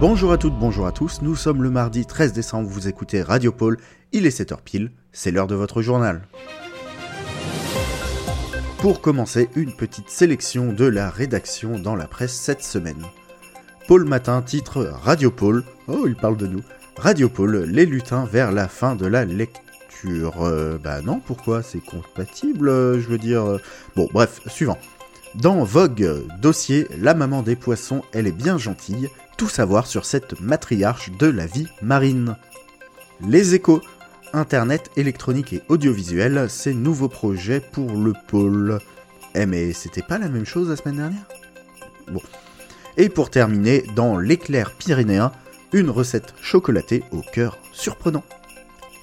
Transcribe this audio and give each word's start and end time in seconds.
Bonjour 0.00 0.32
à 0.32 0.38
toutes, 0.38 0.58
bonjour 0.58 0.86
à 0.86 0.92
tous, 0.92 1.22
nous 1.22 1.36
sommes 1.36 1.62
le 1.62 1.70
mardi 1.70 2.04
13 2.04 2.32
décembre, 2.32 2.68
vous 2.68 2.88
écoutez 2.88 3.22
Radio 3.22 3.52
Pôle, 3.52 3.78
il 4.12 4.26
est 4.26 4.38
7h 4.40 4.58
pile, 4.62 4.90
c'est 5.12 5.30
l'heure 5.30 5.46
de 5.46 5.54
votre 5.54 5.82
journal. 5.82 6.22
Pour 8.78 9.00
commencer, 9.00 9.48
une 9.56 9.74
petite 9.74 10.10
sélection 10.10 10.72
de 10.72 10.84
la 10.84 11.08
rédaction 11.08 11.78
dans 11.78 11.96
la 11.96 12.06
presse 12.06 12.34
cette 12.34 12.62
semaine. 12.62 13.02
Pôle 13.88 14.04
Matin 14.04 14.42
titre 14.42 14.82
Radio 15.02 15.30
Pôle, 15.30 15.64
oh 15.88 16.04
il 16.06 16.16
parle 16.16 16.36
de 16.36 16.46
nous, 16.46 16.62
Radio 16.96 17.28
Pôle, 17.28 17.64
les 17.64 17.86
lutins 17.86 18.26
vers 18.26 18.52
la 18.52 18.68
fin 18.68 18.96
de 18.96 19.06
la 19.06 19.24
lecture. 19.24 20.42
Euh, 20.42 20.76
bah 20.82 21.00
non, 21.00 21.18
pourquoi? 21.18 21.62
C'est 21.62 21.82
compatible, 21.84 22.68
euh, 22.68 23.00
je 23.00 23.08
veux 23.08 23.18
dire... 23.18 23.42
euh. 23.44 23.60
Bon, 23.96 24.08
bref, 24.12 24.40
suivant. 24.48 24.76
Dans 25.34 25.64
Vogue, 25.64 26.24
dossier 26.40 26.86
La 27.00 27.12
maman 27.12 27.42
des 27.42 27.56
poissons, 27.56 28.02
elle 28.12 28.28
est 28.28 28.32
bien 28.32 28.56
gentille, 28.56 29.08
tout 29.36 29.48
savoir 29.48 29.86
sur 29.86 30.04
cette 30.04 30.40
matriarche 30.40 31.10
de 31.10 31.26
la 31.26 31.46
vie 31.46 31.66
marine. 31.82 32.36
Les 33.20 33.54
échos, 33.54 33.80
Internet, 34.32 34.90
électronique 34.96 35.52
et 35.52 35.62
audiovisuel, 35.68 36.48
ces 36.48 36.72
nouveaux 36.72 37.08
projets 37.08 37.60
pour 37.60 37.96
le 37.96 38.12
pôle. 38.28 38.78
Eh 39.34 39.46
mais 39.46 39.72
c'était 39.72 40.02
pas 40.02 40.18
la 40.18 40.28
même 40.28 40.46
chose 40.46 40.68
la 40.68 40.76
semaine 40.76 40.96
dernière? 40.96 41.26
Bon. 42.08 42.22
Et 42.96 43.08
pour 43.08 43.30
terminer, 43.30 43.84
dans 43.96 44.18
l'éclair 44.18 44.72
pyrénéen, 44.72 45.32
une 45.72 45.90
recette 45.90 46.34
chocolatée 46.40 47.02
au 47.10 47.22
cœur 47.22 47.58
surprenant. 47.72 48.24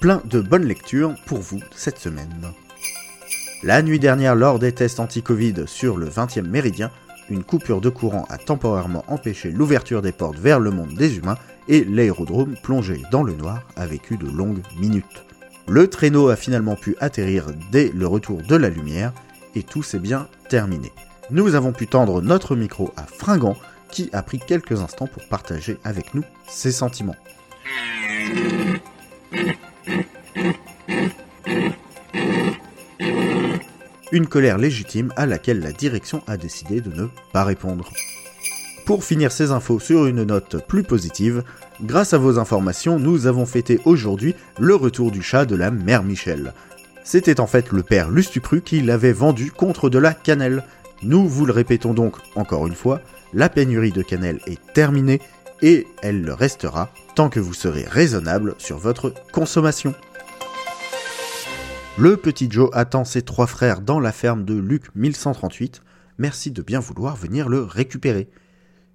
Plein 0.00 0.22
de 0.24 0.40
bonnes 0.40 0.64
lectures 0.64 1.14
pour 1.26 1.40
vous 1.40 1.60
cette 1.76 1.98
semaine. 1.98 2.52
La 3.64 3.80
nuit 3.80 4.00
dernière, 4.00 4.34
lors 4.34 4.58
des 4.58 4.72
tests 4.72 4.98
anti-Covid 4.98 5.54
sur 5.66 5.96
le 5.96 6.08
20e 6.08 6.48
méridien, 6.48 6.90
une 7.30 7.44
coupure 7.44 7.80
de 7.80 7.90
courant 7.90 8.26
a 8.28 8.36
temporairement 8.36 9.04
empêché 9.06 9.52
l'ouverture 9.52 10.02
des 10.02 10.10
portes 10.10 10.36
vers 10.36 10.58
le 10.58 10.72
monde 10.72 10.94
des 10.94 11.16
humains 11.16 11.38
et 11.68 11.84
l'aérodrome 11.84 12.56
plongé 12.60 13.00
dans 13.12 13.22
le 13.22 13.34
noir 13.34 13.62
a 13.76 13.86
vécu 13.86 14.16
de 14.16 14.26
longues 14.26 14.62
minutes. 14.80 15.24
Le 15.68 15.86
traîneau 15.86 16.28
a 16.28 16.34
finalement 16.34 16.74
pu 16.74 16.96
atterrir 16.98 17.46
dès 17.70 17.92
le 17.94 18.08
retour 18.08 18.42
de 18.42 18.56
la 18.56 18.68
lumière 18.68 19.12
et 19.54 19.62
tout 19.62 19.84
s'est 19.84 20.00
bien 20.00 20.26
terminé. 20.48 20.90
Nous 21.30 21.54
avons 21.54 21.72
pu 21.72 21.86
tendre 21.86 22.20
notre 22.20 22.56
micro 22.56 22.92
à 22.96 23.04
Fringant 23.04 23.56
qui 23.92 24.10
a 24.12 24.24
pris 24.24 24.40
quelques 24.40 24.80
instants 24.80 25.06
pour 25.06 25.22
partager 25.28 25.78
avec 25.84 26.14
nous 26.14 26.24
ses 26.48 26.72
sentiments. 26.72 27.16
Une 34.12 34.26
colère 34.26 34.58
légitime 34.58 35.10
à 35.16 35.24
laquelle 35.24 35.60
la 35.60 35.72
direction 35.72 36.22
a 36.26 36.36
décidé 36.36 36.82
de 36.82 36.90
ne 36.90 37.08
pas 37.32 37.44
répondre. 37.44 37.90
Pour 38.84 39.04
finir 39.04 39.32
ces 39.32 39.52
infos 39.52 39.80
sur 39.80 40.04
une 40.04 40.24
note 40.24 40.66
plus 40.66 40.82
positive, 40.82 41.42
grâce 41.80 42.12
à 42.12 42.18
vos 42.18 42.38
informations, 42.38 42.98
nous 42.98 43.26
avons 43.26 43.46
fêté 43.46 43.80
aujourd'hui 43.86 44.34
le 44.58 44.74
retour 44.74 45.12
du 45.12 45.22
chat 45.22 45.46
de 45.46 45.56
la 45.56 45.70
mère 45.70 46.02
Michel. 46.02 46.52
C'était 47.04 47.40
en 47.40 47.46
fait 47.46 47.72
le 47.72 47.82
père 47.82 48.10
Lustupru 48.10 48.60
qui 48.60 48.82
l'avait 48.82 49.14
vendu 49.14 49.50
contre 49.50 49.88
de 49.88 49.98
la 49.98 50.12
cannelle. 50.12 50.62
Nous 51.02 51.26
vous 51.26 51.46
le 51.46 51.52
répétons 51.54 51.94
donc 51.94 52.16
encore 52.36 52.66
une 52.66 52.74
fois, 52.74 53.00
la 53.32 53.48
pénurie 53.48 53.92
de 53.92 54.02
cannelle 54.02 54.40
est 54.46 54.60
terminée 54.74 55.22
et 55.62 55.86
elle 56.02 56.22
le 56.22 56.34
restera 56.34 56.92
tant 57.14 57.30
que 57.30 57.40
vous 57.40 57.54
serez 57.54 57.84
raisonnable 57.84 58.56
sur 58.58 58.76
votre 58.76 59.14
consommation. 59.32 59.94
Le 61.98 62.16
petit 62.16 62.50
Joe 62.50 62.70
attend 62.72 63.04
ses 63.04 63.20
trois 63.20 63.46
frères 63.46 63.82
dans 63.82 64.00
la 64.00 64.12
ferme 64.12 64.46
de 64.46 64.54
Luc 64.54 64.86
1138. 64.94 65.82
Merci 66.16 66.50
de 66.50 66.62
bien 66.62 66.80
vouloir 66.80 67.16
venir 67.16 67.50
le 67.50 67.62
récupérer. 67.62 68.30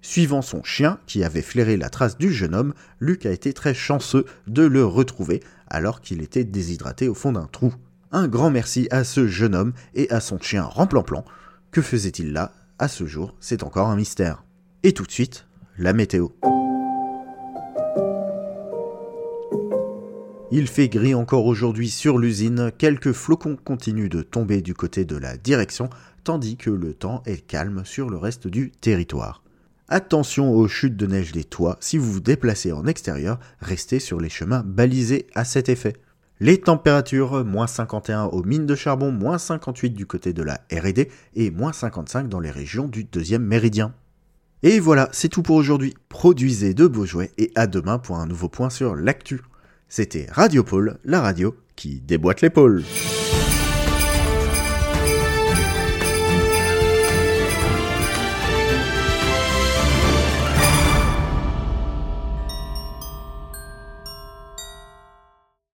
Suivant 0.02 0.42
son 0.42 0.64
chien, 0.64 0.98
qui 1.06 1.22
avait 1.22 1.42
flairé 1.42 1.76
la 1.76 1.90
trace 1.90 2.18
du 2.18 2.32
jeune 2.32 2.56
homme, 2.56 2.74
Luc 2.98 3.24
a 3.24 3.30
été 3.30 3.52
très 3.52 3.72
chanceux 3.72 4.24
de 4.48 4.62
le 4.62 4.84
retrouver 4.84 5.40
alors 5.68 6.00
qu'il 6.00 6.22
était 6.22 6.44
déshydraté 6.44 7.08
au 7.08 7.14
fond 7.14 7.32
d'un 7.32 7.46
trou. 7.46 7.72
Un 8.10 8.26
grand 8.26 8.50
merci 8.50 8.88
à 8.90 9.04
ce 9.04 9.28
jeune 9.28 9.54
homme 9.54 9.74
et 9.94 10.10
à 10.10 10.18
son 10.18 10.40
chien 10.40 10.64
Remplan-Plan. 10.64 11.24
Que 11.70 11.82
faisait-il 11.82 12.32
là? 12.32 12.52
À 12.80 12.88
ce 12.88 13.06
jour, 13.06 13.36
c'est 13.38 13.62
encore 13.62 13.88
un 13.88 13.96
mystère. 13.96 14.44
Et 14.82 14.92
tout 14.92 15.04
de 15.04 15.12
suite, 15.12 15.46
la 15.78 15.92
météo. 15.92 16.28
Il 20.50 20.66
fait 20.66 20.88
gris 20.88 21.14
encore 21.14 21.44
aujourd'hui 21.44 21.90
sur 21.90 22.16
l'usine, 22.16 22.72
quelques 22.78 23.12
flocons 23.12 23.58
continuent 23.62 24.08
de 24.08 24.22
tomber 24.22 24.62
du 24.62 24.72
côté 24.72 25.04
de 25.04 25.16
la 25.16 25.36
direction, 25.36 25.90
tandis 26.24 26.56
que 26.56 26.70
le 26.70 26.94
temps 26.94 27.22
est 27.26 27.46
calme 27.46 27.82
sur 27.84 28.08
le 28.08 28.16
reste 28.16 28.48
du 28.48 28.70
territoire. 28.70 29.42
Attention 29.90 30.50
aux 30.54 30.66
chutes 30.66 30.96
de 30.96 31.06
neige 31.06 31.32
des 31.32 31.44
toits, 31.44 31.76
si 31.80 31.98
vous 31.98 32.10
vous 32.10 32.20
déplacez 32.20 32.72
en 32.72 32.86
extérieur, 32.86 33.38
restez 33.60 33.98
sur 33.98 34.20
les 34.20 34.30
chemins 34.30 34.62
balisés 34.64 35.26
à 35.34 35.44
cet 35.44 35.68
effet. 35.68 35.96
Les 36.40 36.58
températures, 36.58 37.44
moins 37.44 37.66
51 37.66 38.24
aux 38.24 38.42
mines 38.42 38.66
de 38.66 38.74
charbon, 38.74 39.12
moins 39.12 39.36
58 39.36 39.90
du 39.90 40.06
côté 40.06 40.32
de 40.32 40.42
la 40.42 40.62
RD 40.72 41.08
et 41.34 41.50
moins 41.50 41.74
55 41.74 42.26
dans 42.26 42.40
les 42.40 42.50
régions 42.50 42.88
du 42.88 43.04
deuxième 43.04 43.44
méridien. 43.44 43.92
Et 44.62 44.80
voilà, 44.80 45.10
c'est 45.12 45.28
tout 45.28 45.42
pour 45.42 45.56
aujourd'hui. 45.56 45.94
Produisez 46.08 46.72
de 46.72 46.86
beaux 46.86 47.04
jouets 47.04 47.32
et 47.36 47.52
à 47.54 47.66
demain 47.66 47.98
pour 47.98 48.18
un 48.18 48.26
nouveau 48.26 48.48
point 48.48 48.70
sur 48.70 48.96
l'actu. 48.96 49.42
C'était 49.90 50.26
Radio 50.30 50.62
Pôle, 50.64 50.98
la 51.04 51.22
radio 51.22 51.54
qui 51.74 52.00
déboîte 52.00 52.42
l'épaule. 52.42 52.84